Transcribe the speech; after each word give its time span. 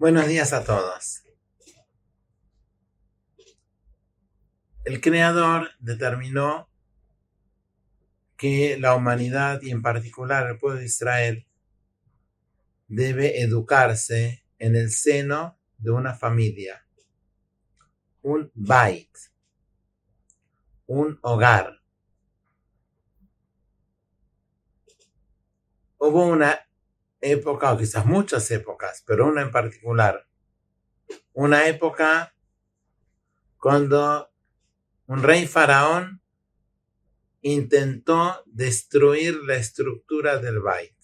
Buenos 0.00 0.28
días 0.28 0.54
a 0.54 0.64
todos. 0.64 1.24
El 4.86 4.98
creador 5.02 5.72
determinó 5.78 6.70
que 8.38 8.78
la 8.78 8.94
humanidad 8.94 9.60
y 9.60 9.70
en 9.70 9.82
particular 9.82 10.46
el 10.46 10.58
pueblo 10.58 10.78
de 10.78 10.86
Israel 10.86 11.46
debe 12.88 13.42
educarse 13.42 14.42
en 14.58 14.74
el 14.74 14.90
seno 14.90 15.58
de 15.76 15.90
una 15.90 16.14
familia, 16.14 16.86
un 18.22 18.50
bait, 18.54 19.14
un 20.86 21.18
hogar. 21.20 21.78
Hubo 25.98 26.24
una 26.24 26.58
época, 27.20 27.72
o 27.72 27.78
quizás 27.78 28.06
muchas 28.06 28.50
épocas, 28.50 29.02
pero 29.06 29.26
una 29.26 29.42
en 29.42 29.50
particular, 29.50 30.26
una 31.32 31.66
época 31.66 32.34
cuando 33.58 34.30
un 35.06 35.22
rey 35.22 35.46
faraón 35.46 36.22
intentó 37.42 38.42
destruir 38.46 39.36
la 39.44 39.56
estructura 39.56 40.38
del 40.38 40.60
Bait. 40.60 40.94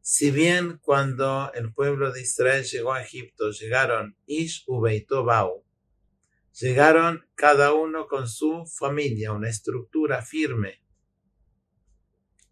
Si 0.00 0.30
bien 0.30 0.78
cuando 0.78 1.52
el 1.52 1.72
pueblo 1.72 2.12
de 2.12 2.22
Israel 2.22 2.64
llegó 2.64 2.94
a 2.94 3.02
Egipto, 3.02 3.50
llegaron 3.50 4.16
Ish 4.26 4.64
Ubeitobau, 4.66 5.64
llegaron 6.58 7.26
cada 7.34 7.74
uno 7.74 8.08
con 8.08 8.26
su 8.26 8.64
familia, 8.66 9.32
una 9.32 9.50
estructura 9.50 10.22
firme. 10.22 10.80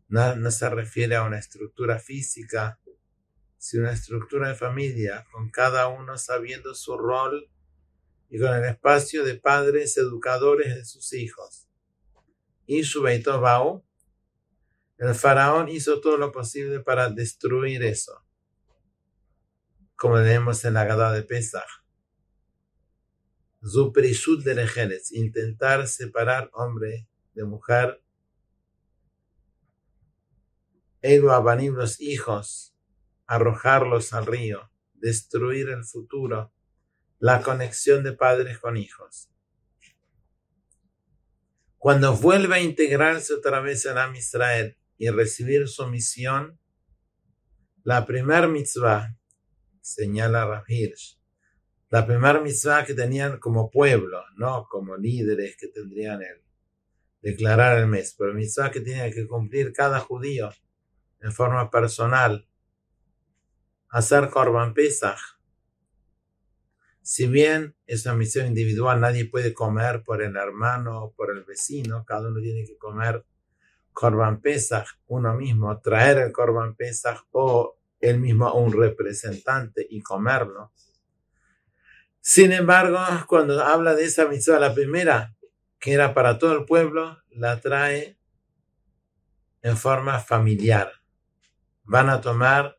No, 0.08 0.36
no 0.36 0.50
se 0.50 0.68
refiere 0.70 1.16
a 1.16 1.24
una 1.24 1.38
estructura 1.38 1.98
física, 1.98 2.80
sino 3.58 3.84
una 3.84 3.92
estructura 3.92 4.48
de 4.48 4.54
familia, 4.54 5.26
con 5.32 5.50
cada 5.50 5.88
uno 5.88 6.16
sabiendo 6.18 6.74
su 6.74 6.96
rol 6.96 7.50
y 8.28 8.38
con 8.38 8.54
el 8.54 8.64
espacio 8.64 9.24
de 9.24 9.36
padres 9.36 9.96
educadores 9.96 10.74
de 10.74 10.84
sus 10.84 11.12
hijos. 11.12 11.68
Y 12.66 12.84
su 12.84 13.02
Beitobau, 13.02 13.84
el 14.98 15.14
faraón 15.14 15.68
hizo 15.68 16.00
todo 16.00 16.16
lo 16.16 16.32
posible 16.32 16.80
para 16.80 17.10
destruir 17.10 17.82
eso, 17.82 18.24
como 19.94 20.18
leemos 20.18 20.64
en 20.64 20.74
la 20.74 20.84
Gada 20.84 21.12
de 21.12 21.22
Pesach. 21.22 21.84
Zuprishut 23.64 24.44
de 24.44 24.54
Lejeres, 24.54 25.12
intentar 25.12 25.88
separar 25.88 26.50
hombre 26.52 27.08
de 27.34 27.44
mujer. 27.44 28.02
Elu 31.06 31.30
Abanim, 31.30 31.74
los 31.74 32.00
hijos, 32.00 32.76
arrojarlos 33.26 34.12
al 34.12 34.26
río, 34.26 34.70
destruir 34.94 35.68
el 35.68 35.84
futuro 35.84 36.52
la 37.18 37.42
conexión 37.42 38.02
de 38.04 38.12
padres 38.12 38.58
con 38.58 38.76
hijos. 38.76 39.30
Cuando 41.78 42.14
vuelve 42.16 42.56
a 42.56 42.60
integrarse 42.60 43.34
otra 43.34 43.60
vez 43.60 43.86
en 43.86 43.98
Am 43.98 44.14
y 44.98 45.10
recibir 45.10 45.68
su 45.68 45.86
misión, 45.86 46.58
la 47.84 48.04
primer 48.04 48.48
mitzvah, 48.48 49.16
señala 49.80 50.44
Rav 50.44 50.64
Hirsch, 50.66 51.20
la 51.90 52.04
primera 52.04 52.40
mitzvah 52.40 52.84
que 52.84 52.94
tenían 52.94 53.38
como 53.38 53.70
pueblo, 53.70 54.24
no 54.36 54.66
como 54.68 54.96
líderes 54.96 55.56
que 55.56 55.68
tendrían 55.68 56.20
el 56.22 56.42
declarar 57.20 57.78
el 57.78 57.86
mes, 57.86 58.14
pero 58.18 58.34
mitzvah 58.34 58.70
que 58.70 58.80
tiene 58.80 59.12
que 59.12 59.26
cumplir 59.26 59.72
cada 59.72 60.00
judío 60.00 60.50
en 61.20 61.32
forma 61.32 61.70
personal, 61.70 62.48
hacer 63.88 64.30
Korban 64.30 64.74
Pesach, 64.74 65.18
si 67.02 67.28
bien 67.28 67.76
es 67.86 68.04
una 68.04 68.16
misión 68.16 68.46
individual, 68.46 69.00
nadie 69.00 69.26
puede 69.26 69.54
comer 69.54 70.02
por 70.02 70.22
el 70.22 70.36
hermano 70.36 71.04
o 71.04 71.12
por 71.12 71.30
el 71.30 71.44
vecino, 71.44 72.04
cada 72.04 72.28
uno 72.28 72.40
tiene 72.40 72.64
que 72.64 72.76
comer 72.76 73.24
Corban 73.92 74.40
Pesach 74.40 74.88
uno 75.06 75.34
mismo, 75.34 75.80
traer 75.80 76.18
el 76.18 76.32
Corban 76.32 76.74
Pesach 76.74 77.20
o 77.30 77.78
él 78.00 78.18
mismo 78.18 78.52
un 78.52 78.72
representante 78.72 79.86
y 79.88 80.02
comerlo. 80.02 80.72
Sin 82.20 82.50
embargo, 82.50 82.98
cuando 83.28 83.62
habla 83.62 83.94
de 83.94 84.04
esa 84.04 84.26
misión, 84.26 84.60
la 84.60 84.74
primera, 84.74 85.36
que 85.78 85.92
era 85.92 86.12
para 86.12 86.40
todo 86.40 86.58
el 86.58 86.64
pueblo, 86.64 87.22
la 87.30 87.60
trae 87.60 88.18
en 89.62 89.76
forma 89.76 90.18
familiar. 90.18 90.92
Van 91.86 92.08
a 92.10 92.20
tomar 92.20 92.78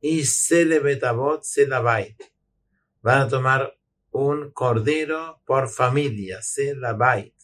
y 0.00 0.24
se 0.24 0.64
le 0.64 0.80
betabot 0.80 1.42
se 1.42 1.66
la 1.66 1.80
van 1.80 3.22
a 3.22 3.28
tomar 3.28 3.78
un 4.10 4.52
cordero 4.52 5.40
por 5.46 5.68
familia, 5.68 6.42
se 6.42 6.74
la 6.74 6.92
bait. 6.92 7.34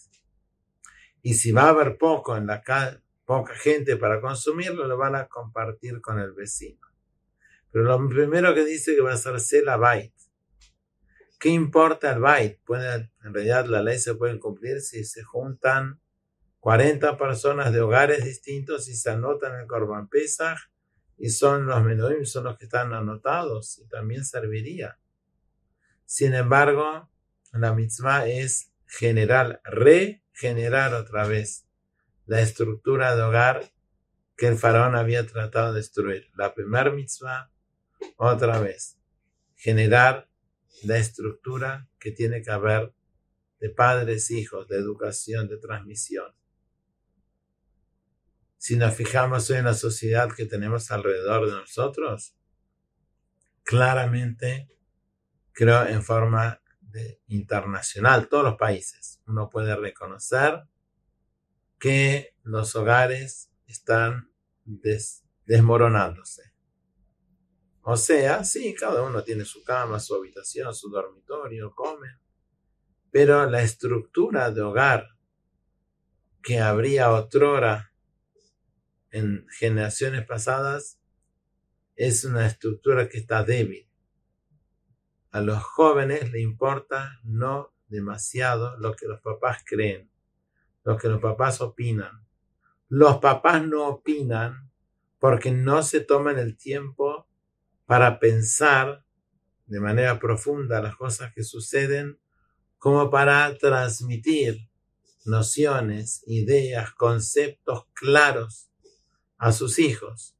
Y 1.22 1.34
si 1.34 1.52
va 1.52 1.64
a 1.64 1.68
haber 1.70 1.98
poco 1.98 2.36
en 2.36 2.46
la 2.46 2.62
casa, 2.62 3.02
poca 3.24 3.54
gente 3.54 3.96
para 3.96 4.20
consumirlo, 4.20 4.86
lo 4.86 4.96
van 4.96 5.14
a 5.14 5.26
compartir 5.26 6.00
con 6.00 6.18
el 6.18 6.32
vecino. 6.32 6.86
Pero 7.70 7.84
lo 7.84 8.08
primero 8.08 8.54
que 8.54 8.64
dice 8.64 8.94
que 8.94 9.02
va 9.02 9.12
a 9.12 9.16
ser 9.16 9.40
se 9.40 9.62
la 9.62 9.76
bait. 9.76 10.14
¿Qué 11.38 11.50
importa 11.50 12.12
el 12.12 12.20
bait? 12.20 12.58
Puede, 12.64 13.12
en 13.22 13.34
realidad 13.34 13.66
la 13.66 13.82
ley 13.82 13.98
se 13.98 14.14
puede 14.14 14.38
cumplir 14.38 14.80
si 14.80 15.04
se 15.04 15.22
juntan 15.22 16.00
40 16.60 17.16
personas 17.16 17.72
de 17.72 17.80
hogares 17.80 18.24
distintos 18.24 18.88
y 18.88 18.94
se 18.94 19.10
anotan 19.10 19.54
en 19.54 19.60
el 19.60 19.66
Corban 19.66 20.08
Pesach 20.08 20.58
y 21.16 21.30
son 21.30 21.66
los 21.66 21.82
menuim, 21.82 22.24
son 22.24 22.44
los 22.44 22.58
que 22.58 22.64
están 22.64 22.92
anotados 22.92 23.78
y 23.78 23.88
también 23.88 24.24
serviría. 24.24 24.98
Sin 26.04 26.34
embargo, 26.34 27.10
la 27.52 27.74
mitzvah 27.74 28.26
es 28.26 28.72
generar, 28.86 29.60
regenerar 29.64 30.94
otra 30.94 31.26
vez 31.26 31.66
la 32.26 32.40
estructura 32.40 33.16
de 33.16 33.22
hogar 33.22 33.72
que 34.36 34.46
el 34.46 34.56
faraón 34.56 34.94
había 34.94 35.26
tratado 35.26 35.72
de 35.72 35.80
destruir. 35.80 36.30
La 36.36 36.54
primera 36.54 36.90
mitzvah, 36.90 37.50
otra 38.16 38.60
vez, 38.60 38.98
generar 39.56 40.28
la 40.84 40.98
estructura 40.98 41.88
que 41.98 42.12
tiene 42.12 42.42
que 42.42 42.50
haber 42.50 42.92
de 43.60 43.70
padres, 43.70 44.30
hijos, 44.30 44.68
de 44.68 44.76
educación, 44.76 45.48
de 45.48 45.58
transmisión. 45.58 46.32
Si 48.58 48.76
nos 48.76 48.94
fijamos 48.94 49.48
en 49.50 49.64
la 49.64 49.74
sociedad 49.74 50.28
que 50.30 50.44
tenemos 50.44 50.90
alrededor 50.90 51.46
de 51.46 51.52
nosotros, 51.52 52.36
claramente 53.62 54.68
creo 55.52 55.86
en 55.86 56.02
forma 56.02 56.60
internacional, 57.26 58.28
todos 58.28 58.44
los 58.44 58.56
países. 58.56 59.20
Uno 59.26 59.48
puede 59.48 59.76
reconocer 59.76 60.64
que 61.78 62.34
los 62.42 62.74
hogares 62.74 63.50
están 63.66 64.30
desmoronándose. 65.44 66.52
O 67.82 67.96
sea, 67.96 68.44
sí, 68.44 68.74
cada 68.74 69.02
uno 69.02 69.22
tiene 69.22 69.44
su 69.44 69.62
cama, 69.62 70.00
su 70.00 70.14
habitación, 70.14 70.74
su 70.74 70.90
dormitorio, 70.90 71.74
comen, 71.74 72.18
pero 73.10 73.48
la 73.48 73.62
estructura 73.62 74.50
de 74.50 74.60
hogar 74.60 75.08
que 76.42 76.60
habría 76.60 77.10
otrora 77.12 77.87
en 79.10 79.46
generaciones 79.50 80.26
pasadas 80.26 80.98
es 81.96 82.24
una 82.24 82.46
estructura 82.46 83.08
que 83.08 83.18
está 83.18 83.42
débil 83.42 83.88
a 85.30 85.40
los 85.40 85.62
jóvenes 85.62 86.30
le 86.32 86.40
importa 86.40 87.20
no 87.22 87.72
demasiado 87.88 88.76
lo 88.78 88.94
que 88.94 89.06
los 89.06 89.20
papás 89.20 89.62
creen, 89.64 90.10
lo 90.84 90.96
que 90.96 91.08
los 91.08 91.20
papás 91.20 91.60
opinan. 91.60 92.26
Los 92.88 93.18
papás 93.18 93.64
no 93.66 93.86
opinan 93.86 94.70
porque 95.18 95.50
no 95.50 95.82
se 95.82 96.00
toman 96.00 96.38
el 96.38 96.56
tiempo 96.56 97.28
para 97.86 98.18
pensar 98.18 99.04
de 99.66 99.80
manera 99.80 100.18
profunda 100.18 100.80
las 100.80 100.96
cosas 100.96 101.32
que 101.34 101.42
suceden, 101.42 102.18
como 102.78 103.10
para 103.10 103.56
transmitir 103.58 104.70
nociones, 105.26 106.22
ideas, 106.26 106.92
conceptos 106.92 107.86
claros 107.92 108.67
a 109.38 109.52
sus 109.52 109.78
hijos, 109.78 110.36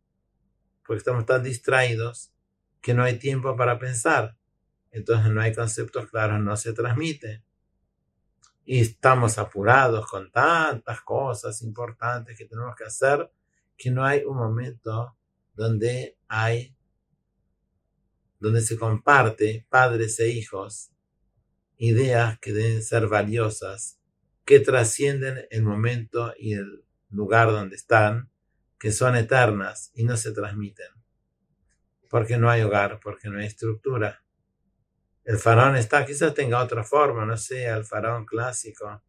porque 0.87 0.99
estamos 0.99 1.25
tan 1.25 1.43
distraídos 1.43 2.33
que 2.81 2.95
no 2.95 3.03
hay 3.03 3.19
tiempo 3.19 3.56
para 3.56 3.79
pensar 3.79 4.39
entonces 4.91 5.31
no 5.33 5.41
hay 5.41 5.55
conceptos 5.55 6.11
claros, 6.11 6.41
no 6.41 6.56
se 6.56 6.73
transmite. 6.73 7.43
Y 8.65 8.81
estamos 8.81 9.39
apurados 9.39 10.06
con 10.06 10.31
tantas 10.31 11.00
cosas 11.03 11.62
importantes 11.62 12.37
que 12.37 12.45
tenemos 12.45 12.75
que 12.77 12.85
hacer 12.85 13.31
que 13.77 13.91
no 13.91 14.05
hay 14.05 14.25
un 14.25 14.37
momento 14.37 15.17
donde 15.55 16.19
hay, 16.27 16.77
donde 18.41 18.61
se 18.61 18.77
comparte 18.77 19.67
padres 19.69 20.19
e 20.19 20.31
hijos 20.31 20.91
ideas 21.77 22.41
que 22.41 22.53
deben 22.53 22.83
ser 22.83 23.06
valiosas, 23.06 24.01
que 24.44 24.59
trascienden 24.59 25.47
el 25.51 25.62
momento 25.62 26.35
y 26.37 26.55
el 26.55 26.85
lugar 27.11 27.53
donde 27.53 27.77
están, 27.77 28.31
que 28.79 28.93
son 28.93 29.17
eternas 29.17 29.91
y 29.95 30.05
no 30.05 30.17
se 30.17 30.33
transmiten. 30.33 30.89
porque 32.11 32.39
no 32.39 32.49
hay 32.49 32.63
hogar, 32.63 33.01
porque 33.03 33.29
no 33.29 33.39
hay 33.39 33.47
estructura. 33.47 34.23
El 35.25 35.37
faraón 35.37 35.77
está, 35.77 36.07
quizás 36.07 36.33
tenga 36.33 36.63
otra 36.63 36.83
forma, 36.83 37.27
no 37.27 37.37
sé, 37.37 37.67
el 37.67 37.85
faraón 37.85 38.25
clásico 38.25 39.03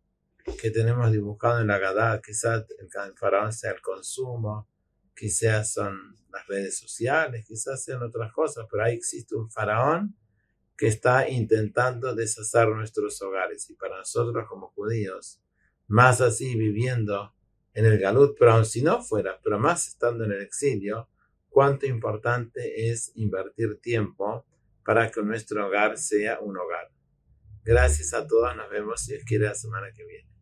que 0.62 0.69
tenemos 0.69 1.10
dibujado 1.10 1.62
en 1.62 1.68
la 1.68 1.77
Gadá, 1.77 2.19
quizás 2.21 2.66
el 2.77 3.18
faraón 3.18 3.54
sea 3.54 3.71
el 3.71 3.81
consumo, 3.81 4.68
quizás 5.16 5.71
son 5.71 6.16
las 6.30 6.45
redes 6.48 6.77
sociales, 6.77 7.45
quizás 7.45 7.83
sean 7.83 8.04
otras 8.04 8.33
cosas, 8.33 8.66
pero 8.69 8.83
ahí 8.83 8.95
existe 8.95 9.36
un 9.36 9.50
faraón 9.50 10.18
que 10.75 10.88
está 10.88 11.30
intentando 11.30 12.16
deshacer 12.16 12.68
nuestros 12.69 13.21
hogares. 13.21 13.69
Y 13.69 13.75
para 13.75 13.98
nosotros 13.98 14.45
como 14.48 14.69
judíos, 14.69 15.42
más 15.88 16.21
así 16.21 16.56
viviendo 16.56 17.33
en 17.74 17.86
el 17.86 18.00
Galut, 18.00 18.38
pero 18.38 18.54
aun 18.54 18.66
si 18.66 18.81
no 18.81 19.01
fuera, 19.01 19.39
pero 19.44 19.60
más 19.60 19.88
estando 19.88 20.25
en 20.25 20.31
el 20.31 20.42
exilio, 20.42 21.10
cuánto 21.50 21.86
importante 21.86 22.89
es 22.89 23.12
invertir 23.16 23.80
tiempo 23.81 24.45
para 24.83 25.10
que 25.12 25.21
nuestro 25.21 25.68
hogar 25.68 25.98
sea 25.98 26.39
un 26.39 26.57
hogar. 26.57 26.89
Gracias 27.63 28.13
a 28.13 28.25
todos, 28.25 28.56
nos 28.56 28.69
vemos 28.69 29.01
si 29.01 29.13
Dios 29.13 29.24
quiere 29.25 29.45
la 29.45 29.56
semana 29.56 29.92
que 29.95 30.06
viene. 30.06 30.38